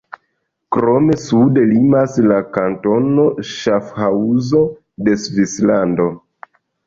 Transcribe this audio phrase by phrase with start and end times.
[0.75, 4.63] Krome sude limas la kantono Ŝafhaŭzo
[5.09, 6.09] de Svislando.